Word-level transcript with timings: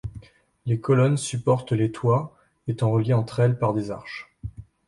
Les 0.65 0.79
colonnes 0.79 1.15
supportent 1.17 1.73
le 1.73 1.91
toît, 1.91 2.35
étant 2.67 2.89
reliées 2.89 3.13
entre 3.13 3.39
elles 3.39 3.59
par 3.59 3.75
des 3.75 3.91
arches. 3.91 4.31